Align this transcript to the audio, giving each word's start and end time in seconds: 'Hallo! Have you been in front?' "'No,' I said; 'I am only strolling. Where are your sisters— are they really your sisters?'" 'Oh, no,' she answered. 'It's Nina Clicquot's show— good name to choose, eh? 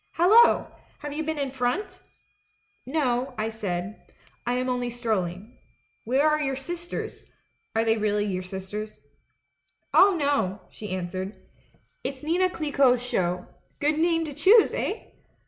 'Hallo! 0.15 0.65
Have 1.01 1.13
you 1.13 1.21
been 1.21 1.37
in 1.37 1.51
front?' 1.51 2.01
"'No,' 2.87 3.35
I 3.37 3.49
said; 3.49 4.11
'I 4.47 4.53
am 4.53 4.67
only 4.67 4.89
strolling. 4.89 5.59
Where 6.05 6.27
are 6.27 6.41
your 6.41 6.55
sisters— 6.55 7.27
are 7.75 7.83
they 7.85 7.97
really 7.97 8.25
your 8.25 8.41
sisters?'" 8.41 8.99
'Oh, 9.93 10.15
no,' 10.19 10.59
she 10.71 10.89
answered. 10.89 11.35
'It's 12.03 12.23
Nina 12.23 12.49
Clicquot's 12.49 13.03
show— 13.03 13.45
good 13.79 13.99
name 13.99 14.25
to 14.25 14.33
choose, 14.33 14.73
eh? 14.73 15.03